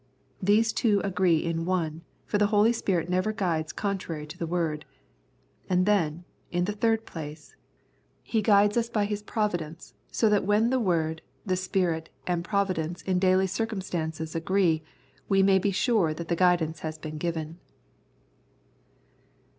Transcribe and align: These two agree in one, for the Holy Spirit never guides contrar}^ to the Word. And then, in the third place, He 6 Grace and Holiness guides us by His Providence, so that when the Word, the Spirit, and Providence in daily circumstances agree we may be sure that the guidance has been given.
These 0.41 0.73
two 0.73 0.99
agree 1.03 1.37
in 1.45 1.63
one, 1.63 2.01
for 2.25 2.39
the 2.39 2.47
Holy 2.47 2.73
Spirit 2.73 3.07
never 3.07 3.31
guides 3.31 3.71
contrar}^ 3.71 4.27
to 4.29 4.35
the 4.35 4.47
Word. 4.47 4.83
And 5.69 5.85
then, 5.85 6.23
in 6.49 6.65
the 6.65 6.71
third 6.71 7.05
place, 7.05 7.55
He 8.23 8.39
6 8.39 8.45
Grace 8.45 8.45
and 8.45 8.45
Holiness 8.47 8.47
guides 8.47 8.77
us 8.77 8.89
by 8.89 9.05
His 9.05 9.21
Providence, 9.21 9.93
so 10.11 10.27
that 10.29 10.43
when 10.43 10.71
the 10.71 10.79
Word, 10.79 11.21
the 11.45 11.55
Spirit, 11.55 12.09
and 12.25 12.43
Providence 12.43 13.03
in 13.03 13.19
daily 13.19 13.45
circumstances 13.45 14.33
agree 14.33 14.81
we 15.29 15.43
may 15.43 15.59
be 15.59 15.69
sure 15.69 16.15
that 16.15 16.29
the 16.29 16.35
guidance 16.35 16.79
has 16.79 16.97
been 16.97 17.19
given. 17.19 17.59